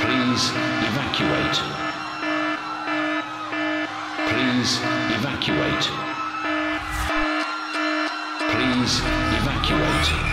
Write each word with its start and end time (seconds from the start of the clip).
Please 0.00 0.50
evacuate. 0.88 1.56
Please 4.30 4.80
evacuate. 5.16 5.84
Please 8.50 9.00
evacuate. 9.40 10.29